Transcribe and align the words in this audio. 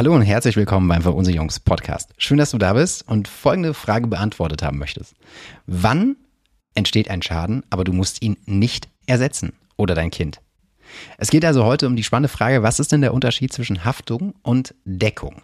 Hallo 0.00 0.14
und 0.14 0.22
herzlich 0.22 0.56
willkommen 0.56 0.88
beim 0.88 1.02
Verunsicherungs-Podcast. 1.02 2.14
Schön, 2.16 2.38
dass 2.38 2.52
du 2.52 2.56
da 2.56 2.72
bist 2.72 3.06
und 3.06 3.28
folgende 3.28 3.74
Frage 3.74 4.06
beantwortet 4.06 4.62
haben 4.62 4.78
möchtest. 4.78 5.14
Wann 5.66 6.16
entsteht 6.74 7.10
ein 7.10 7.20
Schaden, 7.20 7.64
aber 7.68 7.84
du 7.84 7.92
musst 7.92 8.22
ihn 8.22 8.38
nicht 8.46 8.88
ersetzen 9.04 9.52
oder 9.76 9.94
dein 9.94 10.10
Kind? 10.10 10.40
Es 11.18 11.28
geht 11.28 11.44
also 11.44 11.66
heute 11.66 11.86
um 11.86 11.96
die 11.96 12.02
spannende 12.02 12.30
Frage, 12.30 12.62
was 12.62 12.80
ist 12.80 12.92
denn 12.92 13.02
der 13.02 13.12
Unterschied 13.12 13.52
zwischen 13.52 13.84
Haftung 13.84 14.32
und 14.40 14.74
Deckung? 14.86 15.42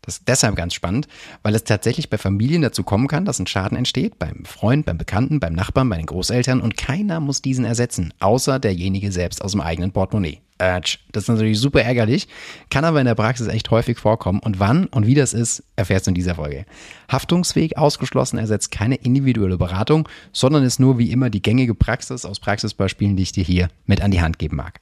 Das 0.00 0.16
ist 0.16 0.28
deshalb 0.28 0.56
ganz 0.56 0.72
spannend, 0.72 1.06
weil 1.42 1.54
es 1.54 1.64
tatsächlich 1.64 2.08
bei 2.08 2.16
Familien 2.16 2.62
dazu 2.62 2.84
kommen 2.84 3.06
kann, 3.06 3.26
dass 3.26 3.38
ein 3.38 3.46
Schaden 3.46 3.76
entsteht, 3.76 4.18
beim 4.18 4.46
Freund, 4.46 4.86
beim 4.86 4.96
Bekannten, 4.96 5.40
beim 5.40 5.52
Nachbarn, 5.52 5.90
bei 5.90 5.98
den 5.98 6.06
Großeltern 6.06 6.62
und 6.62 6.78
keiner 6.78 7.20
muss 7.20 7.42
diesen 7.42 7.66
ersetzen, 7.66 8.14
außer 8.18 8.60
derjenige 8.60 9.12
selbst 9.12 9.44
aus 9.44 9.52
dem 9.52 9.60
eigenen 9.60 9.92
Portemonnaie. 9.92 10.40
Das 10.58 11.24
ist 11.24 11.28
natürlich 11.28 11.60
super 11.60 11.82
ärgerlich, 11.82 12.28
kann 12.70 12.84
aber 12.84 13.00
in 13.00 13.06
der 13.06 13.14
Praxis 13.14 13.46
echt 13.46 13.70
häufig 13.70 13.98
vorkommen. 13.98 14.40
Und 14.40 14.58
wann 14.58 14.86
und 14.86 15.06
wie 15.06 15.14
das 15.14 15.32
ist, 15.32 15.62
erfährst 15.76 16.06
du 16.06 16.10
in 16.10 16.14
dieser 16.14 16.34
Folge. 16.34 16.66
Haftungsweg 17.10 17.76
ausgeschlossen 17.76 18.38
ersetzt 18.38 18.70
keine 18.70 18.96
individuelle 18.96 19.56
Beratung, 19.56 20.08
sondern 20.32 20.64
ist 20.64 20.80
nur 20.80 20.98
wie 20.98 21.10
immer 21.12 21.30
die 21.30 21.42
gängige 21.42 21.74
Praxis 21.74 22.24
aus 22.24 22.40
Praxisbeispielen, 22.40 23.16
die 23.16 23.22
ich 23.22 23.32
dir 23.32 23.44
hier 23.44 23.68
mit 23.86 24.02
an 24.02 24.10
die 24.10 24.20
Hand 24.20 24.38
geben 24.38 24.56
mag. 24.56 24.80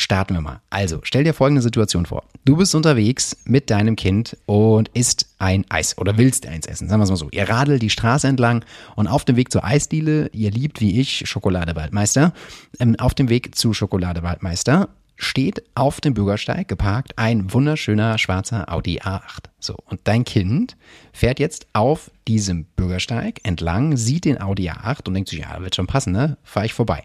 Starten 0.00 0.32
wir 0.32 0.40
mal. 0.40 0.62
Also, 0.70 1.00
stell 1.02 1.24
dir 1.24 1.34
folgende 1.34 1.60
Situation 1.60 2.06
vor. 2.06 2.24
Du 2.46 2.56
bist 2.56 2.74
unterwegs 2.74 3.36
mit 3.44 3.68
deinem 3.68 3.96
Kind 3.96 4.34
und 4.46 4.88
isst 4.94 5.28
ein 5.38 5.66
Eis 5.68 5.98
oder 5.98 6.16
willst 6.16 6.46
eins 6.46 6.66
essen. 6.66 6.88
Sagen 6.88 7.00
wir 7.00 7.04
es 7.04 7.10
mal 7.10 7.16
so. 7.16 7.28
Ihr 7.32 7.46
radelt 7.48 7.82
die 7.82 7.90
Straße 7.90 8.26
entlang 8.26 8.64
und 8.96 9.08
auf 9.08 9.26
dem 9.26 9.36
Weg 9.36 9.52
zur 9.52 9.62
Eisdiele, 9.62 10.30
ihr 10.32 10.50
liebt 10.52 10.80
wie 10.80 11.00
ich 11.00 11.28
Schokoladewaldmeister, 11.28 12.32
ähm, 12.78 12.96
auf 12.98 13.12
dem 13.12 13.28
Weg 13.28 13.54
zu 13.54 13.74
Schokoladewaldmeister 13.74 14.88
steht 15.20 15.62
auf 15.74 16.00
dem 16.00 16.14
Bürgersteig 16.14 16.66
geparkt 16.66 17.12
ein 17.16 17.52
wunderschöner 17.52 18.18
schwarzer 18.18 18.72
Audi 18.72 19.00
A8. 19.00 19.44
So, 19.58 19.76
und 19.84 20.00
dein 20.04 20.24
Kind 20.24 20.76
fährt 21.12 21.38
jetzt 21.38 21.66
auf 21.74 22.10
diesem 22.26 22.64
Bürgersteig 22.64 23.40
entlang, 23.42 23.96
sieht 23.96 24.24
den 24.24 24.40
Audi 24.40 24.70
A8 24.70 25.06
und 25.06 25.14
denkt 25.14 25.28
sich, 25.28 25.40
ja, 25.40 25.60
wird 25.60 25.74
schon 25.74 25.86
passen, 25.86 26.12
ne? 26.12 26.38
Fahre 26.42 26.66
ich 26.66 26.74
vorbei. 26.74 27.04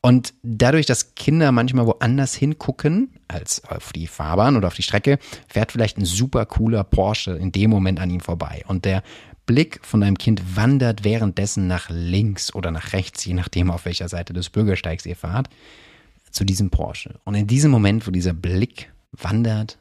Und 0.00 0.34
dadurch, 0.42 0.86
dass 0.86 1.14
Kinder 1.14 1.52
manchmal 1.52 1.86
woanders 1.86 2.34
hingucken 2.34 3.10
als 3.28 3.62
auf 3.64 3.92
die 3.92 4.08
Fahrbahn 4.08 4.56
oder 4.56 4.68
auf 4.68 4.74
die 4.74 4.82
Strecke, 4.82 5.18
fährt 5.46 5.72
vielleicht 5.72 5.98
ein 5.98 6.04
super 6.04 6.44
cooler 6.46 6.82
Porsche 6.82 7.32
in 7.32 7.52
dem 7.52 7.70
Moment 7.70 8.00
an 8.00 8.10
ihm 8.10 8.20
vorbei. 8.20 8.64
Und 8.66 8.84
der 8.84 9.02
Blick 9.46 9.80
von 9.82 10.00
deinem 10.00 10.18
Kind 10.18 10.56
wandert 10.56 11.04
währenddessen 11.04 11.66
nach 11.66 11.88
links 11.90 12.54
oder 12.54 12.70
nach 12.70 12.92
rechts, 12.94 13.24
je 13.24 13.34
nachdem, 13.34 13.70
auf 13.70 13.84
welcher 13.84 14.08
Seite 14.08 14.32
des 14.32 14.50
Bürgersteigs 14.50 15.06
ihr 15.06 15.16
fahrt, 15.16 15.48
zu 16.32 16.44
diesem 16.44 16.70
Porsche. 16.70 17.20
Und 17.24 17.34
in 17.34 17.46
diesem 17.46 17.70
Moment, 17.70 18.06
wo 18.06 18.10
dieser 18.10 18.32
Blick 18.32 18.92
wandert, 19.12 19.78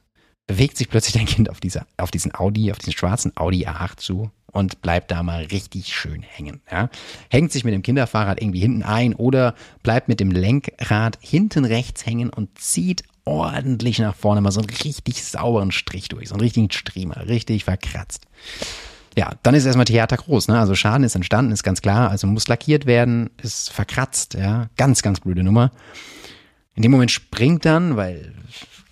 bewegt 0.48 0.78
sich 0.78 0.90
plötzlich 0.90 1.14
dein 1.14 1.26
Kind 1.26 1.50
auf, 1.50 1.60
dieser, 1.60 1.86
auf 1.98 2.12
diesen 2.12 2.36
Audi, 2.36 2.72
auf 2.72 2.78
diesen 2.78 2.94
schwarzen 2.94 3.32
Audi 3.36 3.68
A8 3.68 3.98
zu 3.98 4.32
und 4.52 4.82
bleibt 4.82 5.12
da 5.12 5.24
mal 5.24 5.44
richtig 5.46 5.96
schön 5.96 6.22
hängen. 6.22 6.62
Ja? 6.70 6.90
Hängt 7.30 7.52
sich 7.52 7.64
mit 7.64 7.74
dem 7.74 7.84
Kinderfahrrad 7.84 8.42
irgendwie 8.42 8.60
hinten 8.60 8.84
ein 8.84 9.16
oder 9.16 9.56
bleibt 9.82 10.10
mit 10.10 10.20
dem 10.20 10.32
Lenkrad 10.32 11.18
hinten 11.22 11.66
rechts 11.66 12.06
hängen 12.06 12.30
und 12.30 12.60
zieht 12.60 13.04
ordentlich 13.24 14.00
nach 14.00 14.16
vorne 14.16 14.42
mal 14.42 14.52
so 14.52 14.60
einen 14.60 14.70
richtig 14.70 15.24
sauberen 15.24 15.72
Strich 15.72 16.10
durch, 16.10 16.30
so 16.30 16.36
einen 16.36 16.42
richtigen 16.42 16.72
Streamer, 16.72 17.28
richtig 17.28 17.64
verkratzt. 17.64 18.26
Ja, 19.18 19.34
dann 19.44 19.56
ist 19.56 19.66
erstmal 19.66 19.86
Theater 19.86 20.18
groß, 20.18 20.48
ne? 20.48 20.60
Also 20.60 20.74
Schaden 20.74 21.04
ist 21.04 21.16
entstanden, 21.16 21.52
ist 21.52 21.64
ganz 21.64 21.82
klar, 21.82 22.10
also 22.10 22.28
muss 22.28 22.48
lackiert 22.48 22.86
werden, 22.86 23.30
ist 23.42 23.70
verkratzt, 23.70 24.36
ja, 24.36 24.70
ganz, 24.78 25.02
ganz 25.02 25.20
blöde 25.20 25.44
Nummer. 25.44 25.72
In 26.76 26.84
dem 26.84 26.92
Moment 26.92 27.12
springt 27.12 27.66
dann, 27.66 27.98
weil 27.98 28.34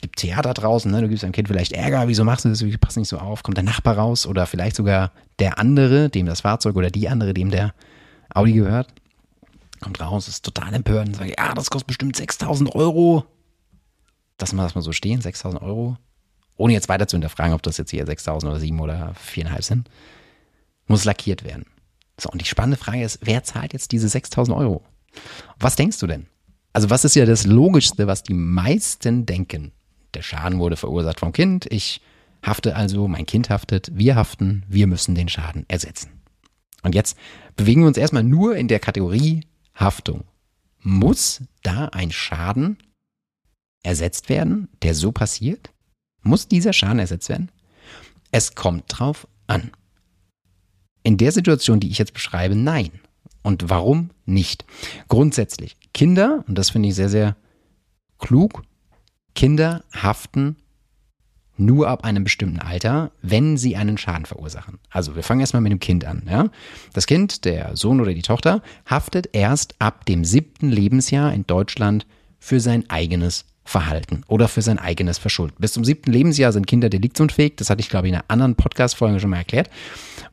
gibt 0.01 0.17
Theater 0.17 0.53
draußen, 0.53 0.89
ne? 0.91 1.01
du 1.01 1.09
gibst 1.09 1.23
deinem 1.23 1.33
Kind 1.33 1.47
vielleicht 1.47 1.73
Ärger, 1.73 2.07
wieso 2.07 2.23
machst 2.23 2.45
du 2.45 2.49
das, 2.49 2.63
wie 2.63 2.77
passt 2.77 2.97
nicht 2.97 3.09
so 3.09 3.17
auf, 3.17 3.43
kommt 3.43 3.57
der 3.57 3.63
Nachbar 3.63 3.97
raus 3.97 4.25
oder 4.25 4.45
vielleicht 4.45 4.75
sogar 4.75 5.11
der 5.39 5.59
andere, 5.59 6.09
dem 6.09 6.25
das 6.25 6.41
Fahrzeug 6.41 6.75
oder 6.75 6.89
die 6.89 7.09
andere, 7.09 7.33
dem 7.33 7.51
der 7.51 7.73
Audi 8.33 8.53
gehört, 8.53 8.93
kommt 9.81 9.99
raus, 9.99 10.27
ist 10.27 10.45
total 10.45 10.73
empört 10.73 11.07
und 11.07 11.15
sagt, 11.15 11.37
ja, 11.37 11.53
das 11.53 11.69
kostet 11.69 11.87
bestimmt 11.87 12.15
6000 12.15 12.73
Euro. 12.75 13.25
Lassen 14.39 14.55
wir 14.55 14.63
das 14.63 14.75
mal 14.75 14.81
so 14.81 14.93
stehen, 14.93 15.21
6000 15.21 15.61
Euro. 15.61 15.97
Ohne 16.55 16.73
jetzt 16.73 16.89
weiter 16.89 17.07
zu 17.07 17.15
hinterfragen, 17.15 17.53
ob 17.53 17.63
das 17.63 17.77
jetzt 17.77 17.91
hier 17.91 18.05
6000 18.05 18.51
oder 18.51 18.59
7 18.59 18.79
oder 18.79 19.13
4,5 19.33 19.61
sind. 19.61 19.89
Muss 20.87 21.05
lackiert 21.05 21.43
werden. 21.43 21.65
So, 22.17 22.29
und 22.29 22.41
die 22.41 22.45
spannende 22.45 22.77
Frage 22.77 23.03
ist, 23.03 23.19
wer 23.21 23.43
zahlt 23.43 23.73
jetzt 23.73 23.91
diese 23.91 24.09
6000 24.09 24.57
Euro? 24.57 24.83
Was 25.57 25.75
denkst 25.75 25.99
du 25.99 26.07
denn? 26.07 26.27
Also 26.79 26.91
was 26.91 27.03
ist 27.03 27.15
ja 27.15 27.25
das 27.25 27.45
Logischste, 27.45 28.07
was 28.07 28.23
die 28.23 28.33
meisten 28.33 29.25
denken? 29.25 29.73
Der 30.13 30.21
Schaden 30.21 30.59
wurde 30.59 30.77
verursacht 30.77 31.19
vom 31.19 31.33
Kind. 31.33 31.67
Ich 31.69 31.99
hafte 32.41 32.77
also, 32.77 33.09
mein 33.09 33.25
Kind 33.25 33.49
haftet, 33.49 33.91
wir 33.93 34.15
haften, 34.15 34.63
wir 34.69 34.87
müssen 34.87 35.13
den 35.13 35.27
Schaden 35.27 35.65
ersetzen. 35.67 36.21
Und 36.81 36.95
jetzt 36.95 37.17
bewegen 37.57 37.81
wir 37.81 37.89
uns 37.89 37.97
erstmal 37.97 38.23
nur 38.23 38.55
in 38.55 38.69
der 38.69 38.79
Kategorie 38.79 39.41
Haftung. 39.75 40.23
Muss 40.81 41.41
da 41.63 41.87
ein 41.87 42.13
Schaden 42.13 42.77
ersetzt 43.83 44.29
werden, 44.29 44.69
der 44.81 44.95
so 44.95 45.11
passiert? 45.11 45.71
Muss 46.21 46.47
dieser 46.47 46.71
Schaden 46.71 46.99
ersetzt 46.99 47.27
werden? 47.27 47.51
Es 48.31 48.55
kommt 48.55 48.85
drauf 48.87 49.27
an. 49.47 49.71
In 51.03 51.17
der 51.17 51.33
Situation, 51.33 51.81
die 51.81 51.89
ich 51.89 51.97
jetzt 51.97 52.13
beschreibe, 52.13 52.55
nein. 52.55 53.01
Und 53.41 53.69
warum 53.69 54.11
nicht? 54.25 54.63
Grundsätzlich, 55.09 55.75
Kinder, 55.93 56.43
und 56.47 56.57
das 56.57 56.69
finde 56.69 56.89
ich 56.89 56.95
sehr, 56.95 57.09
sehr 57.09 57.35
klug, 58.19 58.63
Kinder 59.35 59.83
haften 59.93 60.57
nur 61.59 61.89
ab 61.89 62.05
einem 62.05 62.23
bestimmten 62.23 62.59
Alter, 62.59 63.11
wenn 63.21 63.57
sie 63.57 63.75
einen 63.75 63.97
Schaden 63.97 64.25
verursachen. 64.25 64.79
Also 64.89 65.15
wir 65.15 65.23
fangen 65.23 65.41
erstmal 65.41 65.61
mit 65.61 65.71
dem 65.71 65.79
Kind 65.79 66.05
an. 66.05 66.23
Ja? 66.29 66.49
Das 66.93 67.05
Kind, 67.05 67.43
der 67.43 67.75
Sohn 67.75 67.99
oder 67.99 68.13
die 68.13 68.21
Tochter, 68.21 68.61
haftet 68.85 69.29
erst 69.33 69.75
ab 69.79 70.05
dem 70.05 70.23
siebten 70.23 70.69
Lebensjahr 70.69 71.33
in 71.33 71.45
Deutschland 71.45 72.07
für 72.39 72.61
sein 72.61 72.89
eigenes 72.89 73.45
Verhalten 73.69 74.23
oder 74.27 74.47
für 74.47 74.63
sein 74.63 74.79
eigenes 74.79 75.19
Verschulden. 75.19 75.55
Bis 75.59 75.73
zum 75.73 75.85
siebten 75.85 76.11
Lebensjahr 76.11 76.51
sind 76.51 76.65
Kinder 76.65 76.89
deliktunfähig. 76.89 77.53
Das 77.57 77.69
hatte 77.69 77.81
ich, 77.81 77.89
glaube 77.89 78.07
ich, 78.07 78.13
in 78.13 78.15
einer 78.15 78.25
anderen 78.27 78.55
Podcast-Folge 78.55 79.19
schon 79.19 79.29
mal 79.29 79.37
erklärt. 79.37 79.69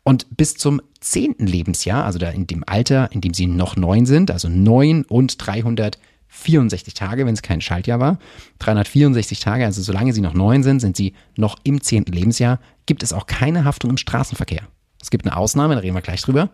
Und 0.04 0.26
bis 0.38 0.54
zum 0.54 0.80
zehnten 1.00 1.46
Lebensjahr, 1.46 2.06
also 2.06 2.18
da 2.18 2.30
in 2.30 2.46
dem 2.46 2.64
Alter, 2.66 3.12
in 3.12 3.20
dem 3.20 3.34
sie 3.34 3.46
noch 3.46 3.76
neun 3.76 4.06
sind, 4.06 4.30
also 4.30 4.48
neun 4.48 5.04
und 5.04 5.46
364 5.46 6.94
Tage, 6.94 7.26
wenn 7.26 7.34
es 7.34 7.42
kein 7.42 7.60
Schaltjahr 7.60 8.00
war, 8.00 8.18
364 8.60 9.38
Tage, 9.38 9.66
also 9.66 9.82
solange 9.82 10.14
sie 10.14 10.22
noch 10.22 10.32
neun 10.32 10.62
sind, 10.62 10.80
sind 10.80 10.96
sie 10.96 11.12
noch 11.36 11.58
im 11.62 11.82
zehnten 11.82 12.12
Lebensjahr, 12.12 12.58
gibt 12.86 13.02
es 13.02 13.12
auch 13.12 13.26
keine 13.26 13.66
Haftung 13.66 13.90
im 13.90 13.98
Straßenverkehr. 13.98 14.62
Es 15.02 15.10
gibt 15.10 15.26
eine 15.26 15.36
Ausnahme, 15.36 15.74
da 15.74 15.80
reden 15.80 15.94
wir 15.94 16.00
gleich 16.00 16.22
drüber. 16.22 16.48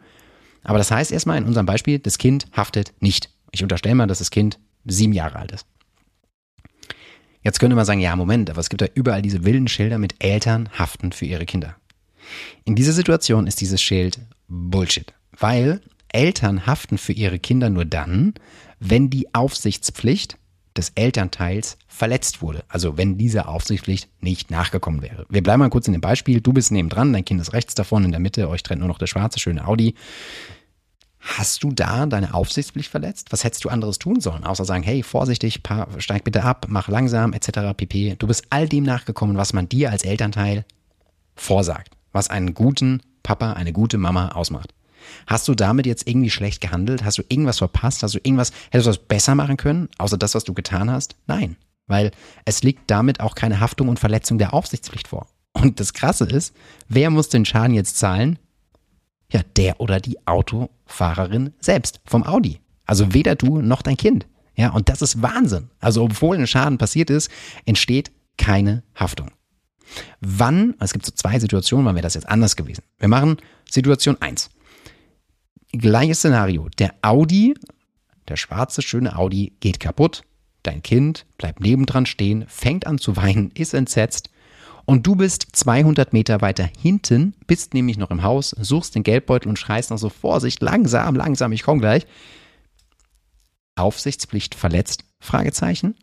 Aber 0.64 0.78
das 0.78 0.91
heißt 0.91 1.12
erstmal 1.12 1.38
in 1.38 1.44
unserem 1.44 1.66
Beispiel, 1.66 2.00
das 2.00 2.19
Kind 2.19 2.47
haftet 2.53 2.93
nicht. 2.99 3.31
Ich 3.53 3.62
unterstelle 3.62 3.94
mal, 3.94 4.09
dass 4.09 4.19
das 4.19 4.32
Kind 4.32 4.59
sieben 4.84 5.12
Jahre 5.12 5.38
alt 5.38 5.53
ist. 5.53 5.66
Jetzt 7.43 7.59
könnte 7.59 7.77
man 7.77 7.85
sagen, 7.85 8.01
ja, 8.01 8.15
Moment, 8.15 8.51
aber 8.51 8.61
es 8.61 8.69
gibt 8.69 8.83
ja 8.83 8.89
überall 8.95 9.23
diese 9.23 9.45
wilden 9.45 9.69
Schilder 9.69 9.99
mit 9.99 10.23
Eltern 10.25 10.69
haften 10.79 11.13
für 11.13 11.27
ihre 11.27 11.47
Kinder. 11.47 11.77
In 12.65 12.77
dieser 12.77 12.93
Situation 12.93 13.47
ist 13.47 13.61
dieses 13.61 13.83
Schild 13.83 14.21
Bullshit, 14.49 15.13
weil 15.39 15.81
Eltern 16.09 16.67
haften 16.67 16.99
für 16.99 17.13
ihre 17.13 17.39
Kinder 17.39 17.71
nur 17.71 17.85
dann, 17.85 18.35
wenn 18.79 19.11
die 19.11 19.35
Aufsichtspflicht 19.35 20.39
des 20.77 20.91
Elternteils 20.95 21.77
verletzt 21.87 22.43
wurde. 22.43 22.65
Also 22.69 22.97
wenn 22.97 23.19
diese 23.19 23.47
Aufsichtspflicht 23.47 24.09
nicht 24.23 24.51
nachgekommen 24.51 25.03
wäre. 25.03 25.27
Wir 25.29 25.43
bleiben 25.43 25.61
mal 25.61 25.71
kurz 25.71 25.87
in 25.87 25.93
dem 25.93 26.01
Beispiel. 26.01 26.41
Du 26.41 26.53
bist 26.53 26.71
nebendran, 26.71 27.13
dein 27.13 27.25
Kind 27.25 27.41
ist 27.41 27.53
rechts 27.53 27.75
davon, 27.75 28.05
in 28.05 28.11
der 28.11 28.21
Mitte, 28.21 28.49
euch 28.49 28.63
trennt 28.63 28.81
nur 28.81 28.89
noch 28.89 28.99
der 28.99 29.07
schwarze, 29.07 29.39
schöne 29.39 29.67
Audi. 29.67 29.95
Hast 31.25 31.62
du 31.62 31.71
da 31.71 32.05
deine 32.06 32.34
Aufsichtspflicht 32.34 32.91
verletzt? 32.91 33.31
Was 33.31 33.44
hättest 33.44 33.65
du 33.65 33.69
anderes 33.69 34.00
tun 34.00 34.21
sollen? 34.21 34.43
Außer 34.43 34.65
sagen, 34.65 34.83
hey, 34.83 35.05
vorsichtig, 35.05 35.61
steig 35.99 36.25
bitte 36.25 36.43
ab, 36.43 36.67
mach 36.69 36.88
langsam, 36.88 37.32
etc. 37.32 37.76
pp. 37.76 38.17
Du 38.19 38.26
bist 38.26 38.44
all 38.50 38.69
dem 38.69 38.82
nachgekommen, 38.82 39.37
was 39.37 39.52
man 39.52 39.69
dir 39.69 39.93
als 39.93 40.05
Elternteil 40.05 40.64
vorsagt. 41.37 41.97
Was 42.11 42.29
einen 42.29 42.55
guten 42.55 43.02
Papa, 43.23 43.52
eine 43.52 43.73
gute 43.73 43.99
Mama 43.99 44.31
ausmacht. 44.31 44.75
Hast 45.29 45.47
du 45.47 45.55
damit 45.55 45.87
jetzt 45.87 46.08
irgendwie 46.08 46.31
schlecht 46.31 46.61
gehandelt? 46.61 47.05
Hast 47.05 47.19
du 47.19 47.23
irgendwas 47.29 47.58
verpasst? 47.58 48.02
Hast 48.02 48.14
du 48.14 48.19
irgendwas, 48.23 48.52
hättest 48.70 48.87
du 48.87 48.91
was 48.91 48.99
besser 48.99 49.37
machen 49.37 49.56
können, 49.56 49.88
außer 49.99 50.19
das, 50.19 50.35
was 50.35 50.43
du 50.43 50.55
getan 50.55 50.91
hast? 50.91 51.14
Nein. 51.29 51.56
Weil 51.87 52.11
es 52.44 52.64
liegt 52.64 52.91
damit 52.91 53.20
auch 53.20 53.37
keine 53.37 53.61
Haftung 53.61 53.88
und 53.88 54.00
Verletzung 54.00 54.38
der 54.38 54.55
Aufsichtspflicht 54.55 55.06
vor. 55.06 55.29
Und 55.52 55.79
das 55.79 55.93
Krasse 55.93 56.25
ist, 56.25 56.55
wer 56.88 57.11
muss 57.11 57.29
den 57.29 57.44
Schaden 57.44 57.75
jetzt 57.75 57.99
zahlen? 57.99 58.38
Ja, 59.32 59.40
der 59.56 59.81
oder 59.81 59.99
die 59.99 60.26
Autofahrerin 60.26 61.55
selbst 61.58 62.00
vom 62.05 62.25
Audi. 62.25 62.61
Also 62.84 63.14
weder 63.14 63.34
du 63.34 63.62
noch 63.62 63.82
dein 63.82 63.96
Kind. 63.96 64.26
Ja, 64.55 64.70
und 64.70 64.88
das 64.88 65.00
ist 65.00 65.23
Wahnsinn. 65.23 65.70
Also 65.81 66.02
obwohl 66.02 66.37
ein 66.37 66.46
Schaden 66.46 66.79
passiert 66.79 67.08
ist, 67.08 67.31
entsteht 67.64 68.12
keine 68.37 68.82
Haftung. 68.94 69.31
Wann, 70.20 70.75
es 70.79 70.93
gibt 70.93 71.06
so 71.06 71.12
zwei 71.12 71.38
Situationen, 71.38 71.87
wann 71.87 71.94
wäre 71.94 72.02
das 72.02 72.14
jetzt 72.14 72.29
anders 72.29 72.56
gewesen. 72.56 72.84
Wir 72.99 73.08
machen 73.08 73.38
Situation 73.69 74.17
1. 74.20 74.50
Gleiches 75.73 76.19
Szenario. 76.19 76.69
Der 76.78 76.94
Audi, 77.00 77.55
der 78.28 78.37
schwarze, 78.37 78.82
schöne 78.82 79.17
Audi 79.17 79.56
geht 79.61 79.81
kaputt. 79.81 80.23
Dein 80.62 80.82
Kind 80.82 81.26
bleibt 81.38 81.61
nebendran 81.61 82.06
stehen, 82.06 82.44
fängt 82.46 82.87
an 82.87 82.99
zu 82.99 83.17
weinen, 83.17 83.50
ist 83.55 83.75
entsetzt 83.75 84.31
Und 84.84 85.06
du 85.06 85.14
bist 85.17 85.46
200 85.52 86.12
Meter 86.12 86.40
weiter 86.40 86.69
hinten, 86.79 87.34
bist 87.46 87.75
nämlich 87.75 87.99
noch 87.99 88.11
im 88.11 88.23
Haus, 88.23 88.50
suchst 88.50 88.94
den 88.94 89.02
Geldbeutel 89.02 89.49
und 89.49 89.58
schreist 89.58 89.90
noch 89.90 89.99
so 89.99 90.08
Vorsicht, 90.08 90.62
langsam, 90.62 91.14
langsam, 91.14 91.52
ich 91.52 91.62
komme 91.62 91.81
gleich. 91.81 92.06
Aufsichtspflicht 93.76 94.55
verletzt? 94.55 95.05
Fragezeichen. 95.20 95.94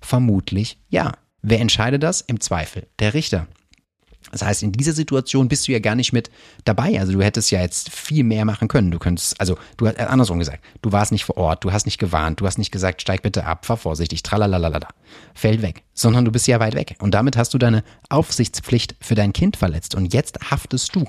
Vermutlich 0.00 0.78
ja. 0.88 1.12
Wer 1.42 1.60
entscheidet 1.60 2.02
das? 2.02 2.22
Im 2.22 2.40
Zweifel 2.40 2.88
der 2.98 3.14
Richter. 3.14 3.46
Das 4.32 4.42
heißt, 4.42 4.62
in 4.62 4.72
dieser 4.72 4.92
Situation 4.92 5.48
bist 5.48 5.68
du 5.68 5.72
ja 5.72 5.78
gar 5.78 5.94
nicht 5.94 6.12
mit 6.12 6.30
dabei. 6.64 6.98
Also 6.98 7.12
du 7.12 7.22
hättest 7.22 7.50
ja 7.50 7.60
jetzt 7.60 7.90
viel 7.90 8.24
mehr 8.24 8.44
machen 8.44 8.68
können. 8.68 8.90
Du 8.90 8.98
könntest, 8.98 9.40
also 9.40 9.56
du 9.76 9.86
hast 9.86 9.98
äh, 9.98 10.02
andersrum 10.02 10.38
gesagt, 10.38 10.64
du 10.82 10.92
warst 10.92 11.12
nicht 11.12 11.24
vor 11.24 11.36
Ort, 11.36 11.64
du 11.64 11.72
hast 11.72 11.86
nicht 11.86 11.98
gewarnt, 11.98 12.40
du 12.40 12.46
hast 12.46 12.58
nicht 12.58 12.72
gesagt, 12.72 13.02
steig 13.02 13.22
bitte 13.22 13.44
ab, 13.44 13.66
fahr 13.66 13.76
vorsichtig, 13.76 14.22
tralalalala, 14.22 14.88
fällt 15.34 15.62
weg, 15.62 15.84
sondern 15.94 16.24
du 16.24 16.32
bist 16.32 16.46
ja 16.46 16.60
weit 16.60 16.74
weg. 16.74 16.96
Und 16.98 17.12
damit 17.12 17.36
hast 17.36 17.54
du 17.54 17.58
deine 17.58 17.84
Aufsichtspflicht 18.08 18.96
für 19.00 19.14
dein 19.14 19.32
Kind 19.32 19.56
verletzt. 19.56 19.94
Und 19.94 20.12
jetzt 20.12 20.38
haftest 20.50 20.94
du. 20.94 21.04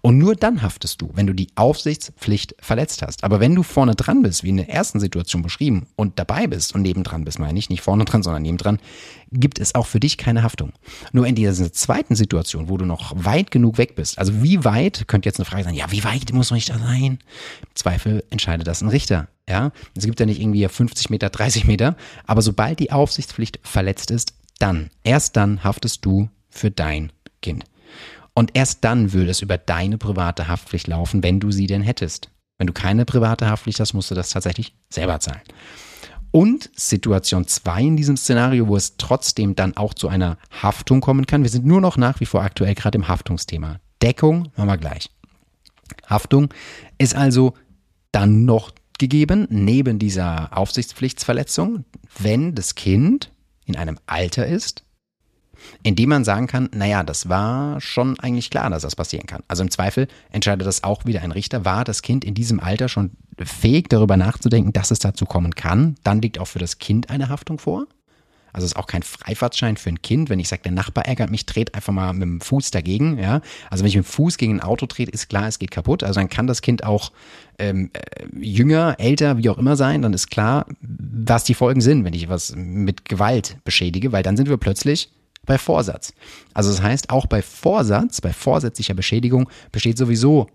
Und 0.00 0.18
nur 0.18 0.34
dann 0.34 0.62
haftest 0.62 1.00
du, 1.00 1.10
wenn 1.14 1.26
du 1.26 1.32
die 1.32 1.48
Aufsichtspflicht 1.54 2.54
verletzt 2.60 3.02
hast. 3.02 3.24
Aber 3.24 3.40
wenn 3.40 3.54
du 3.54 3.62
vorne 3.62 3.94
dran 3.94 4.22
bist, 4.22 4.44
wie 4.44 4.50
in 4.50 4.56
der 4.56 4.68
ersten 4.68 5.00
Situation 5.00 5.42
beschrieben, 5.42 5.86
und 5.96 6.18
dabei 6.18 6.46
bist 6.46 6.74
und 6.74 6.82
nebendran 6.82 7.24
bist, 7.24 7.38
meine 7.38 7.58
ich, 7.58 7.70
nicht 7.70 7.82
vorne 7.82 8.04
dran, 8.04 8.22
sondern 8.22 8.42
nebendran, 8.42 8.78
gibt 9.32 9.58
es 9.58 9.74
auch 9.74 9.86
für 9.86 10.00
dich 10.00 10.16
keine 10.18 10.42
Haftung. 10.42 10.72
Nur 11.12 11.26
in 11.26 11.34
dieser 11.34 11.72
zweiten 11.72 12.14
Situation, 12.14 12.68
wo 12.68 12.76
du 12.76 12.84
noch 12.84 13.12
weit 13.16 13.50
genug 13.50 13.78
weg 13.78 13.94
bist, 13.94 14.18
also 14.18 14.42
wie 14.42 14.64
weit, 14.64 15.08
könnte 15.08 15.28
jetzt 15.28 15.38
eine 15.38 15.44
Frage 15.44 15.64
sein, 15.64 15.74
ja, 15.74 15.90
wie 15.90 16.04
weit 16.04 16.32
muss 16.32 16.50
man 16.50 16.56
nicht 16.56 16.70
da 16.70 16.78
sein? 16.78 17.18
Im 17.62 17.74
Zweifel 17.74 18.24
entscheidet 18.30 18.66
das 18.66 18.82
ein 18.82 18.88
Richter. 18.88 19.28
Ja, 19.48 19.72
es 19.96 20.04
gibt 20.04 20.20
ja 20.20 20.26
nicht 20.26 20.40
irgendwie 20.40 20.66
50 20.66 21.08
Meter, 21.08 21.30
30 21.30 21.64
Meter, 21.64 21.96
aber 22.26 22.42
sobald 22.42 22.80
die 22.80 22.92
Aufsichtspflicht 22.92 23.60
verletzt 23.62 24.10
ist, 24.10 24.34
dann, 24.58 24.90
erst 25.04 25.36
dann 25.36 25.64
haftest 25.64 26.04
du 26.04 26.28
für 26.50 26.70
dein 26.70 27.12
Kind. 27.40 27.64
Und 28.38 28.52
erst 28.54 28.84
dann 28.84 29.12
würde 29.12 29.32
es 29.32 29.42
über 29.42 29.58
deine 29.58 29.98
private 29.98 30.46
Haftpflicht 30.46 30.86
laufen, 30.86 31.24
wenn 31.24 31.40
du 31.40 31.50
sie 31.50 31.66
denn 31.66 31.82
hättest. 31.82 32.30
Wenn 32.56 32.68
du 32.68 32.72
keine 32.72 33.04
private 33.04 33.50
Haftpflicht 33.50 33.80
hast, 33.80 33.94
musst 33.94 34.12
du 34.12 34.14
das 34.14 34.30
tatsächlich 34.30 34.76
selber 34.90 35.18
zahlen. 35.18 35.42
Und 36.30 36.70
Situation 36.76 37.48
2 37.48 37.82
in 37.82 37.96
diesem 37.96 38.16
Szenario, 38.16 38.68
wo 38.68 38.76
es 38.76 38.96
trotzdem 38.96 39.56
dann 39.56 39.76
auch 39.76 39.92
zu 39.92 40.06
einer 40.06 40.38
Haftung 40.62 41.00
kommen 41.00 41.26
kann. 41.26 41.42
Wir 41.42 41.50
sind 41.50 41.66
nur 41.66 41.80
noch 41.80 41.96
nach 41.96 42.20
wie 42.20 42.26
vor 42.26 42.44
aktuell 42.44 42.76
gerade 42.76 42.96
im 42.96 43.08
Haftungsthema. 43.08 43.80
Deckung 44.02 44.52
machen 44.54 44.68
wir 44.68 44.78
gleich. 44.78 45.10
Haftung 46.06 46.54
ist 46.96 47.16
also 47.16 47.54
dann 48.12 48.44
noch 48.44 48.70
gegeben, 49.00 49.48
neben 49.50 49.98
dieser 49.98 50.56
Aufsichtspflichtsverletzung, 50.56 51.86
wenn 52.20 52.54
das 52.54 52.76
Kind 52.76 53.32
in 53.64 53.74
einem 53.74 53.98
Alter 54.06 54.46
ist, 54.46 54.84
indem 55.82 56.10
man 56.10 56.24
sagen 56.24 56.46
kann, 56.46 56.68
naja, 56.74 57.02
das 57.02 57.28
war 57.28 57.80
schon 57.80 58.18
eigentlich 58.20 58.50
klar, 58.50 58.70
dass 58.70 58.82
das 58.82 58.96
passieren 58.96 59.26
kann. 59.26 59.42
Also 59.48 59.62
im 59.62 59.70
Zweifel 59.70 60.08
entscheidet 60.30 60.66
das 60.66 60.84
auch 60.84 61.04
wieder 61.04 61.22
ein 61.22 61.32
Richter, 61.32 61.64
war 61.64 61.84
das 61.84 62.02
Kind 62.02 62.24
in 62.24 62.34
diesem 62.34 62.60
Alter 62.60 62.88
schon 62.88 63.10
fähig 63.38 63.88
darüber 63.88 64.16
nachzudenken, 64.16 64.72
dass 64.72 64.90
es 64.90 64.98
dazu 64.98 65.24
kommen 65.24 65.54
kann, 65.54 65.96
dann 66.04 66.20
liegt 66.20 66.38
auch 66.38 66.46
für 66.46 66.58
das 66.58 66.78
Kind 66.78 67.10
eine 67.10 67.28
Haftung 67.28 67.58
vor. 67.58 67.86
Also 68.52 68.64
es 68.64 68.72
ist 68.72 68.76
auch 68.76 68.86
kein 68.86 69.02
Freifahrtschein 69.02 69.76
für 69.76 69.90
ein 69.90 70.02
Kind, 70.02 70.30
wenn 70.30 70.40
ich 70.40 70.48
sage, 70.48 70.62
der 70.62 70.72
Nachbar 70.72 71.06
ärgert 71.06 71.30
mich, 71.30 71.46
dreht 71.46 71.74
einfach 71.74 71.92
mal 71.92 72.12
mit 72.12 72.22
dem 72.22 72.40
Fuß 72.40 72.70
dagegen. 72.70 73.18
Ja? 73.18 73.40
Also 73.70 73.82
wenn 73.82 73.88
ich 73.88 73.96
mit 73.96 74.04
dem 74.04 74.08
Fuß 74.08 74.38
gegen 74.38 74.56
ein 74.56 74.60
Auto 74.60 74.86
trete, 74.86 75.12
ist 75.12 75.28
klar, 75.28 75.46
es 75.46 75.58
geht 75.58 75.70
kaputt. 75.70 76.02
Also 76.02 76.18
dann 76.18 76.28
kann 76.28 76.46
das 76.46 76.62
Kind 76.62 76.82
auch 76.82 77.12
ähm, 77.58 77.90
äh, 77.92 78.26
jünger, 78.36 78.96
älter, 78.98 79.38
wie 79.38 79.50
auch 79.50 79.58
immer 79.58 79.76
sein. 79.76 80.02
Dann 80.02 80.14
ist 80.14 80.30
klar, 80.30 80.66
was 80.80 81.44
die 81.44 81.54
Folgen 81.54 81.80
sind, 81.80 82.04
wenn 82.04 82.14
ich 82.14 82.28
was 82.28 82.54
mit 82.56 83.04
Gewalt 83.04 83.58
beschädige, 83.64 84.12
weil 84.12 84.22
dann 84.22 84.36
sind 84.36 84.48
wir 84.48 84.56
plötzlich 84.56 85.10
bei 85.48 85.58
Vorsatz. 85.58 86.12
Also 86.54 86.70
das 86.70 86.80
heißt, 86.80 87.10
auch 87.10 87.26
bei 87.26 87.42
Vorsatz, 87.42 88.20
bei 88.20 88.32
vorsätzlicher 88.32 88.94
Beschädigung 88.94 89.50
besteht 89.72 89.98
sowieso 89.98 90.46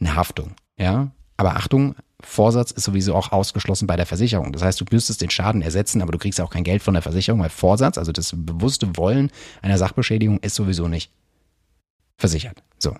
eine 0.00 0.14
Haftung. 0.14 0.54
Ja, 0.78 1.10
aber 1.36 1.56
Achtung, 1.56 1.96
Vorsatz 2.20 2.70
ist 2.70 2.84
sowieso 2.84 3.14
auch 3.14 3.32
ausgeschlossen 3.32 3.86
bei 3.86 3.96
der 3.96 4.06
Versicherung. 4.06 4.52
Das 4.52 4.62
heißt, 4.62 4.80
du 4.80 4.84
müsstest 4.90 5.20
den 5.20 5.30
Schaden 5.30 5.60
ersetzen, 5.60 6.00
aber 6.00 6.12
du 6.12 6.18
kriegst 6.18 6.40
auch 6.40 6.50
kein 6.50 6.64
Geld 6.64 6.82
von 6.82 6.94
der 6.94 7.02
Versicherung, 7.02 7.40
weil 7.40 7.50
Vorsatz, 7.50 7.98
also 7.98 8.12
das 8.12 8.32
bewusste 8.34 8.96
Wollen 8.96 9.30
einer 9.60 9.76
Sachbeschädigung, 9.76 10.38
ist 10.38 10.54
sowieso 10.54 10.88
nicht 10.88 11.10
versichert. 12.16 12.62
So. 12.78 12.96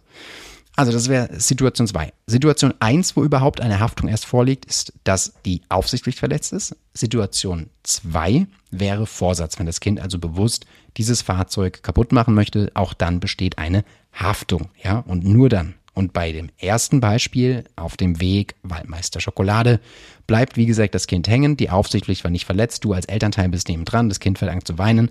Also 0.76 0.92
das 0.92 1.08
wäre 1.08 1.30
Situation 1.32 1.86
2. 1.86 2.12
Situation 2.26 2.74
1, 2.80 3.16
wo 3.16 3.24
überhaupt 3.24 3.62
eine 3.62 3.80
Haftung 3.80 4.08
erst 4.08 4.26
vorliegt, 4.26 4.66
ist, 4.66 4.92
dass 5.04 5.32
die 5.46 5.62
Aufsichtspflicht 5.70 6.18
verletzt 6.18 6.52
ist. 6.52 6.76
Situation 6.92 7.70
2 7.82 8.46
wäre 8.70 9.06
Vorsatz, 9.06 9.58
wenn 9.58 9.64
das 9.64 9.80
Kind 9.80 10.00
also 10.00 10.18
bewusst 10.18 10.66
dieses 10.98 11.22
Fahrzeug 11.22 11.82
kaputt 11.82 12.12
machen 12.12 12.34
möchte, 12.34 12.70
auch 12.74 12.92
dann 12.92 13.20
besteht 13.20 13.56
eine 13.56 13.84
Haftung, 14.12 14.68
ja, 14.82 14.98
und 14.98 15.24
nur 15.24 15.48
dann. 15.48 15.74
Und 15.94 16.12
bei 16.12 16.30
dem 16.30 16.50
ersten 16.58 17.00
Beispiel 17.00 17.64
auf 17.74 17.96
dem 17.96 18.20
Weg 18.20 18.54
Waldmeister 18.62 19.18
Schokolade 19.18 19.80
bleibt, 20.26 20.58
wie 20.58 20.66
gesagt, 20.66 20.94
das 20.94 21.06
Kind 21.06 21.26
hängen. 21.26 21.56
Die 21.56 21.70
Aufsichtspflicht 21.70 22.22
war 22.22 22.30
nicht 22.30 22.44
verletzt. 22.44 22.84
Du 22.84 22.92
als 22.92 23.06
Elternteil 23.06 23.48
bist 23.48 23.70
nebendran. 23.70 24.10
Das 24.10 24.20
Kind 24.20 24.38
fängt 24.38 24.52
an 24.52 24.62
zu 24.62 24.76
weinen. 24.76 25.08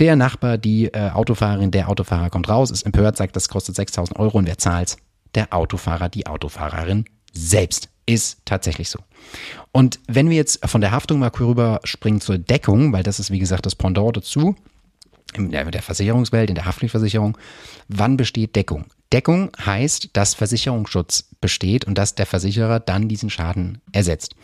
Der 0.00 0.16
Nachbar, 0.16 0.58
die 0.58 0.86
äh, 0.86 1.10
Autofahrerin, 1.10 1.70
der 1.70 1.88
Autofahrer 1.88 2.30
kommt 2.30 2.48
raus, 2.48 2.72
ist 2.72 2.82
empört, 2.82 3.16
sagt, 3.16 3.36
das 3.36 3.48
kostet 3.48 3.76
6000 3.76 4.18
Euro 4.18 4.38
und 4.38 4.48
wer 4.48 4.58
zahlt? 4.58 4.96
Der 5.34 5.52
Autofahrer, 5.52 6.08
die 6.08 6.26
Autofahrerin 6.26 7.04
selbst. 7.32 7.88
Ist 8.06 8.42
tatsächlich 8.44 8.90
so. 8.90 8.98
Und 9.72 9.98
wenn 10.06 10.28
wir 10.28 10.36
jetzt 10.36 10.68
von 10.68 10.82
der 10.82 10.90
Haftung 10.90 11.20
mal 11.20 11.30
rüber 11.40 11.80
springen 11.84 12.20
zur 12.20 12.36
Deckung, 12.36 12.92
weil 12.92 13.02
das 13.02 13.18
ist 13.18 13.30
wie 13.30 13.38
gesagt 13.38 13.64
das 13.64 13.74
Pendant 13.74 14.18
dazu, 14.18 14.56
in 15.32 15.50
der 15.50 15.82
Versicherungswelt, 15.82 16.50
in 16.50 16.54
der 16.54 16.66
Haftpflichtversicherung, 16.66 17.38
wann 17.88 18.18
besteht 18.18 18.56
Deckung? 18.56 18.84
Deckung 19.12 19.52
heißt, 19.64 20.10
dass 20.12 20.34
Versicherungsschutz 20.34 21.30
besteht 21.40 21.84
und 21.84 21.96
dass 21.96 22.14
der 22.14 22.26
Versicherer 22.26 22.80
dann 22.80 23.08
diesen 23.08 23.30
Schaden 23.30 23.80
ersetzt. 23.92 24.34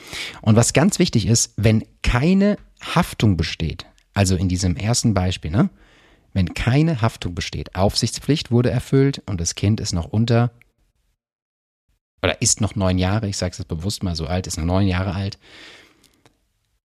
Und 0.43 0.57
was 0.57 0.73
ganz 0.73 0.99
wichtig 0.99 1.27
ist, 1.27 1.53
wenn 1.57 1.85
keine 2.03 2.57
Haftung 2.81 3.37
besteht, 3.37 3.87
also 4.15 4.37
in 4.37 4.49
diesem 4.49 4.77
ersten 4.77 5.13
Beispiel, 5.13 5.51
ne, 5.51 5.71
wenn 6.33 6.55
keine 6.55 7.03
Haftung 7.03 7.35
besteht, 7.35 7.75
Aufsichtspflicht 7.75 8.51
wurde 8.51 8.71
erfüllt 8.71 9.23
und 9.27 9.41
das 9.41 9.55
Kind 9.55 9.81
ist 9.81 9.93
noch 9.93 10.07
unter 10.07 10.53
oder 12.23 12.41
ist 12.43 12.61
noch 12.61 12.75
neun 12.75 12.99
Jahre, 12.99 13.29
ich 13.29 13.37
sage 13.37 13.55
es 13.59 13.65
bewusst 13.65 14.03
mal 14.03 14.15
so 14.15 14.27
alt, 14.27 14.47
ist 14.47 14.59
noch 14.59 14.65
neun 14.65 14.87
Jahre 14.87 15.15
alt 15.15 15.39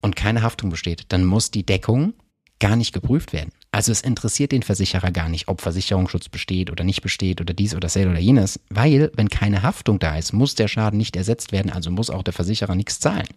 und 0.01 0.17
keine 0.17 0.43
Haftung 0.43 0.71
besteht, 0.71 1.05
dann 1.09 1.25
muss 1.25 1.51
die 1.51 1.65
Deckung 1.65 2.15
gar 2.59 2.77
nicht 2.77 2.93
geprüft 2.93 3.33
werden. 3.33 3.53
Also 3.73 3.93
es 3.93 4.00
interessiert 4.00 4.53
den 4.53 4.62
Versicherer 4.62 5.11
gar 5.12 5.29
nicht, 5.29 5.49
ob 5.49 5.61
Versicherungsschutz 5.61 6.29
besteht 6.29 6.71
oder 6.71 6.85
nicht 6.85 7.03
besteht 7.03 7.41
oder 7.41 7.55
dies 7.55 7.73
oder 7.73 7.81
das 7.81 7.97
oder 7.97 8.19
jenes, 8.19 8.61
weil 8.69 9.11
wenn 9.15 9.29
keine 9.29 9.62
Haftung 9.62 9.99
da 9.99 10.17
ist, 10.17 10.33
muss 10.33 10.55
der 10.55 10.69
Schaden 10.69 10.99
nicht 10.99 11.17
ersetzt 11.17 11.53
werden, 11.53 11.71
also 11.71 11.91
muss 11.91 12.11
auch 12.11 12.23
der 12.23 12.33
Versicherer 12.33 12.75
nichts 12.75 13.00
zahlen. 13.00 13.29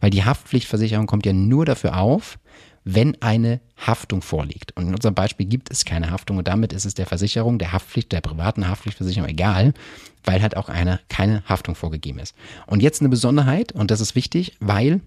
Weil 0.00 0.10
die 0.10 0.24
Haftpflichtversicherung 0.24 1.06
kommt 1.06 1.24
ja 1.24 1.32
nur 1.32 1.64
dafür 1.64 1.96
auf, 1.96 2.38
wenn 2.84 3.20
eine 3.22 3.60
Haftung 3.76 4.22
vorliegt. 4.22 4.76
Und 4.76 4.88
in 4.88 4.94
unserem 4.94 5.14
Beispiel 5.14 5.46
gibt 5.46 5.70
es 5.70 5.84
keine 5.84 6.10
Haftung 6.10 6.38
und 6.38 6.48
damit 6.48 6.72
ist 6.72 6.84
es 6.84 6.94
der 6.94 7.06
Versicherung, 7.06 7.58
der 7.58 7.72
Haftpflicht, 7.72 8.12
der 8.12 8.20
privaten 8.20 8.68
Haftpflichtversicherung 8.68 9.28
egal, 9.28 9.74
weil 10.24 10.42
halt 10.42 10.56
auch 10.56 10.68
eine, 10.68 11.00
keine 11.08 11.42
Haftung 11.48 11.74
vorgegeben 11.74 12.18
ist. 12.18 12.34
Und 12.66 12.82
jetzt 12.82 13.00
eine 13.00 13.08
Besonderheit, 13.08 13.72
und 13.72 13.90
das 13.90 14.00
ist 14.00 14.14
wichtig, 14.14 14.56
weil 14.60 15.00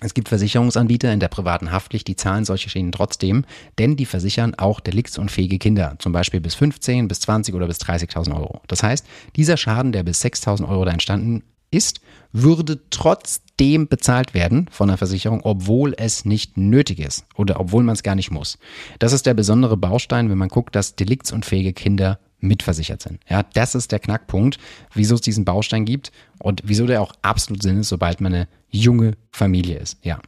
es 0.00 0.14
gibt 0.14 0.28
Versicherungsanbieter 0.28 1.12
in 1.12 1.18
der 1.18 1.28
privaten 1.28 1.72
Haftpflicht, 1.72 2.06
die 2.06 2.14
zahlen 2.14 2.44
solche 2.44 2.70
Schäden 2.70 2.92
trotzdem, 2.92 3.44
denn 3.78 3.96
die 3.96 4.06
versichern 4.06 4.54
auch 4.54 4.78
deliktsunfähige 4.78 5.58
Kinder, 5.58 5.96
zum 5.98 6.12
Beispiel 6.12 6.40
bis 6.40 6.54
15, 6.54 7.08
bis 7.08 7.20
20 7.20 7.54
oder 7.54 7.66
bis 7.66 7.78
30.000 7.78 8.36
Euro. 8.36 8.62
Das 8.68 8.84
heißt, 8.84 9.04
dieser 9.34 9.56
Schaden, 9.56 9.90
der 9.90 10.04
bis 10.04 10.24
6.000 10.24 10.68
Euro 10.68 10.84
da 10.84 10.92
entstanden 10.92 11.42
ist, 11.70 12.00
würde 12.32 12.80
trotzdem 12.90 13.88
bezahlt 13.88 14.34
werden 14.34 14.68
von 14.70 14.88
der 14.88 14.98
Versicherung, 14.98 15.40
obwohl 15.42 15.94
es 15.96 16.24
nicht 16.24 16.56
nötig 16.56 17.00
ist 17.00 17.24
oder 17.36 17.58
obwohl 17.60 17.82
man 17.82 17.94
es 17.94 18.02
gar 18.02 18.14
nicht 18.14 18.30
muss. 18.30 18.58
Das 18.98 19.12
ist 19.12 19.26
der 19.26 19.34
besondere 19.34 19.76
Baustein, 19.76 20.30
wenn 20.30 20.38
man 20.38 20.48
guckt, 20.48 20.74
dass 20.74 20.96
deliktsunfähige 20.96 21.72
Kinder 21.72 22.18
mitversichert 22.40 23.02
sind. 23.02 23.20
Ja, 23.28 23.42
das 23.42 23.74
ist 23.74 23.90
der 23.90 23.98
Knackpunkt, 23.98 24.58
wieso 24.94 25.16
es 25.16 25.20
diesen 25.20 25.44
Baustein 25.44 25.84
gibt 25.84 26.12
und 26.38 26.62
wieso 26.64 26.86
der 26.86 27.02
auch 27.02 27.12
absolut 27.22 27.62
Sinn 27.62 27.80
ist, 27.80 27.88
sobald 27.88 28.20
man 28.20 28.32
eine 28.32 28.48
junge 28.70 29.14
Familie 29.32 29.78
ist. 29.78 29.98
Ja. 30.04 30.20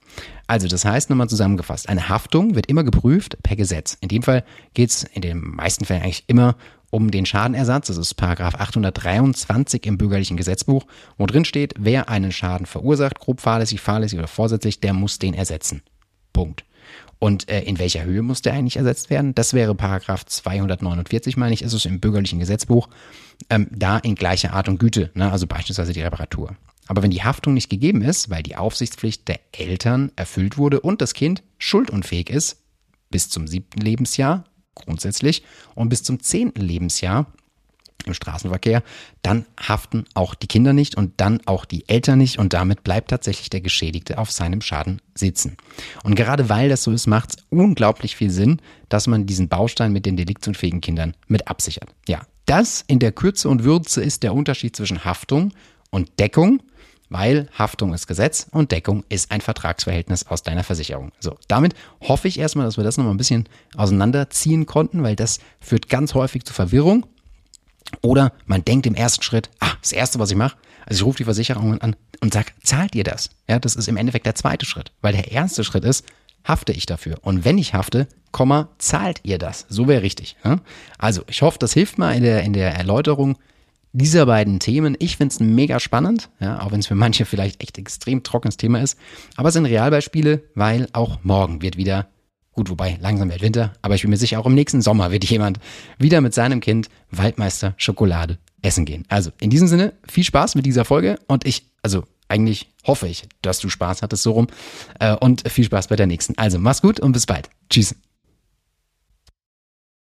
Also, 0.46 0.66
das 0.66 0.84
heißt, 0.84 1.10
nochmal 1.10 1.28
zusammengefasst, 1.28 1.88
eine 1.88 2.08
Haftung 2.08 2.54
wird 2.56 2.66
immer 2.66 2.82
geprüft 2.82 3.40
per 3.42 3.54
Gesetz. 3.54 3.96
In 4.00 4.08
dem 4.08 4.22
Fall 4.22 4.44
geht 4.74 4.90
es 4.90 5.04
in 5.04 5.22
den 5.22 5.38
meisten 5.38 5.84
Fällen 5.84 6.02
eigentlich 6.02 6.24
immer 6.26 6.56
um 6.90 7.10
den 7.10 7.26
Schadenersatz. 7.26 7.86
Das 7.86 7.96
ist 7.96 8.14
Paragraph 8.14 8.54
823 8.56 9.86
im 9.86 9.98
bürgerlichen 9.98 10.36
Gesetzbuch, 10.36 10.86
wo 11.16 11.26
drin 11.26 11.44
steht, 11.44 11.74
wer 11.78 12.08
einen 12.08 12.32
Schaden 12.32 12.66
verursacht, 12.66 13.18
grob 13.18 13.40
fahrlässig, 13.40 13.80
fahrlässig 13.80 14.18
oder 14.18 14.28
vorsätzlich, 14.28 14.80
der 14.80 14.92
muss 14.92 15.18
den 15.18 15.34
ersetzen. 15.34 15.82
Punkt. 16.32 16.64
Und 17.18 17.50
äh, 17.50 17.60
in 17.62 17.78
welcher 17.78 18.04
Höhe 18.04 18.22
muss 18.22 18.42
der 18.42 18.54
eigentlich 18.54 18.76
ersetzt 18.76 19.10
werden? 19.10 19.34
Das 19.34 19.52
wäre 19.52 19.74
Paragraph 19.74 20.24
249, 20.24 21.36
meine 21.36 21.52
ich, 21.52 21.62
ist 21.62 21.74
es 21.74 21.84
im 21.84 22.00
bürgerlichen 22.00 22.38
Gesetzbuch. 22.38 22.88
Ähm, 23.50 23.68
da 23.70 23.98
in 23.98 24.14
gleicher 24.14 24.54
Art 24.54 24.68
und 24.68 24.78
Güte, 24.78 25.10
ne? 25.14 25.30
also 25.30 25.46
beispielsweise 25.46 25.92
die 25.92 26.02
Reparatur. 26.02 26.56
Aber 26.86 27.02
wenn 27.02 27.10
die 27.10 27.22
Haftung 27.22 27.54
nicht 27.54 27.68
gegeben 27.68 28.02
ist, 28.02 28.30
weil 28.30 28.42
die 28.42 28.56
Aufsichtspflicht 28.56 29.28
der 29.28 29.38
Eltern 29.52 30.10
erfüllt 30.16 30.56
wurde 30.58 30.80
und 30.80 31.02
das 31.02 31.14
Kind 31.14 31.42
schuldunfähig 31.58 32.30
ist, 32.30 32.56
bis 33.10 33.28
zum 33.28 33.46
siebten 33.46 33.80
Lebensjahr, 33.80 34.44
grundsätzlich. 34.74 35.42
Und 35.74 35.88
bis 35.88 36.02
zum 36.02 36.20
zehnten 36.20 36.60
Lebensjahr 36.60 37.26
im 38.06 38.14
Straßenverkehr, 38.14 38.82
dann 39.22 39.46
haften 39.58 40.04
auch 40.14 40.34
die 40.34 40.46
Kinder 40.46 40.72
nicht 40.72 40.96
und 40.96 41.20
dann 41.20 41.40
auch 41.46 41.64
die 41.64 41.88
Eltern 41.88 42.18
nicht 42.18 42.38
und 42.38 42.52
damit 42.52 42.82
bleibt 42.82 43.10
tatsächlich 43.10 43.50
der 43.50 43.60
Geschädigte 43.60 44.18
auf 44.18 44.30
seinem 44.30 44.60
Schaden 44.62 45.02
sitzen. 45.14 45.56
Und 46.02 46.14
gerade 46.14 46.48
weil 46.48 46.68
das 46.68 46.82
so 46.82 46.92
ist, 46.92 47.06
macht 47.06 47.30
es 47.30 47.44
unglaublich 47.50 48.16
viel 48.16 48.30
Sinn, 48.30 48.60
dass 48.88 49.06
man 49.06 49.26
diesen 49.26 49.48
Baustein 49.48 49.92
mit 49.92 50.06
den 50.06 50.16
deliktunfähigen 50.16 50.80
Kindern 50.80 51.14
mit 51.26 51.48
absichert. 51.48 51.90
Ja, 52.08 52.22
das 52.46 52.84
in 52.86 52.98
der 52.98 53.12
Kürze 53.12 53.48
und 53.48 53.64
Würze 53.64 54.02
ist 54.02 54.22
der 54.22 54.34
Unterschied 54.34 54.74
zwischen 54.74 55.04
Haftung 55.04 55.52
und 55.90 56.18
Deckung 56.18 56.62
weil 57.10 57.48
Haftung 57.58 57.92
ist 57.92 58.06
Gesetz 58.06 58.46
und 58.52 58.72
Deckung 58.72 59.04
ist 59.08 59.30
ein 59.30 59.40
Vertragsverhältnis 59.40 60.26
aus 60.26 60.42
deiner 60.42 60.64
Versicherung. 60.64 61.12
So, 61.20 61.36
damit 61.48 61.74
hoffe 62.00 62.28
ich 62.28 62.38
erstmal, 62.38 62.64
dass 62.64 62.76
wir 62.76 62.84
das 62.84 62.96
nochmal 62.96 63.12
ein 63.12 63.18
bisschen 63.18 63.48
auseinanderziehen 63.76 64.64
konnten, 64.64 65.02
weil 65.02 65.16
das 65.16 65.40
führt 65.60 65.88
ganz 65.88 66.14
häufig 66.14 66.44
zu 66.44 66.54
Verwirrung 66.54 67.04
oder 68.00 68.32
man 68.46 68.64
denkt 68.64 68.86
im 68.86 68.94
ersten 68.94 69.22
Schritt, 69.22 69.50
ah, 69.58 69.72
das 69.82 69.92
erste, 69.92 70.18
was 70.18 70.30
ich 70.30 70.36
mache, 70.36 70.56
also 70.86 71.02
ich 71.02 71.06
rufe 71.06 71.18
die 71.18 71.24
Versicherung 71.24 71.80
an 71.80 71.96
und 72.20 72.32
sage, 72.32 72.52
zahlt 72.62 72.94
ihr 72.94 73.04
das? 73.04 73.30
Ja, 73.48 73.58
das 73.58 73.76
ist 73.76 73.88
im 73.88 73.96
Endeffekt 73.96 74.26
der 74.26 74.34
zweite 74.34 74.66
Schritt, 74.66 74.92
weil 75.02 75.12
der 75.12 75.32
erste 75.32 75.64
Schritt 75.64 75.84
ist, 75.84 76.04
hafte 76.44 76.72
ich 76.72 76.86
dafür? 76.86 77.18
Und 77.22 77.44
wenn 77.44 77.58
ich 77.58 77.74
hafte, 77.74 78.06
Komma, 78.32 78.68
zahlt 78.78 79.20
ihr 79.24 79.38
das? 79.38 79.66
So 79.68 79.88
wäre 79.88 80.02
richtig. 80.02 80.36
Ja? 80.44 80.60
Also, 80.98 81.22
ich 81.26 81.42
hoffe, 81.42 81.58
das 81.58 81.72
hilft 81.72 81.98
mal 81.98 82.12
in 82.12 82.22
der, 82.22 82.42
in 82.42 82.52
der 82.52 82.74
Erläuterung 82.74 83.36
dieser 83.92 84.26
beiden 84.26 84.60
Themen. 84.60 84.96
Ich 84.98 85.16
finde 85.16 85.32
es 85.32 85.40
mega 85.40 85.80
spannend, 85.80 86.30
ja, 86.40 86.60
auch 86.60 86.72
wenn 86.72 86.80
es 86.80 86.86
für 86.86 86.94
manche 86.94 87.24
vielleicht 87.24 87.62
echt 87.62 87.78
extrem 87.78 88.22
trockenes 88.22 88.56
Thema 88.56 88.80
ist. 88.80 88.98
Aber 89.36 89.48
es 89.48 89.54
sind 89.54 89.66
Realbeispiele, 89.66 90.42
weil 90.54 90.88
auch 90.92 91.18
morgen 91.22 91.62
wird 91.62 91.76
wieder 91.76 92.08
Gut, 92.52 92.68
wobei 92.68 92.98
langsam 93.00 93.30
wird 93.30 93.42
Winter, 93.42 93.72
aber 93.80 93.94
ich 93.94 94.02
bin 94.02 94.10
mir 94.10 94.16
sicher, 94.16 94.40
auch 94.40 94.46
im 94.46 94.54
nächsten 94.54 94.82
Sommer 94.82 95.12
wird 95.12 95.24
jemand 95.24 95.60
wieder 95.98 96.20
mit 96.20 96.34
seinem 96.34 96.60
Kind 96.60 96.88
Waldmeister 97.10 97.74
Schokolade 97.76 98.38
essen 98.60 98.84
gehen. 98.84 99.04
Also 99.08 99.30
in 99.40 99.50
diesem 99.50 99.68
Sinne, 99.68 99.94
viel 100.06 100.24
Spaß 100.24 100.56
mit 100.56 100.66
dieser 100.66 100.84
Folge 100.84 101.18
und 101.28 101.46
ich, 101.46 101.66
also 101.82 102.04
eigentlich 102.28 102.68
hoffe 102.84 103.08
ich, 103.08 103.24
dass 103.42 103.60
du 103.60 103.68
Spaß 103.68 104.02
hattest 104.02 104.24
so 104.24 104.32
rum 104.32 104.48
äh, 104.98 105.14
und 105.14 105.48
viel 105.48 105.64
Spaß 105.64 105.88
bei 105.88 105.96
der 105.96 106.06
nächsten. 106.06 106.36
Also 106.38 106.58
mach's 106.58 106.82
gut 106.82 107.00
und 107.00 107.12
bis 107.12 107.26
bald. 107.26 107.48
Tschüss. 107.70 107.94